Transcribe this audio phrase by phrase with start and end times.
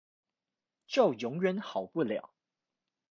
[0.87, 2.33] 就永遠好不了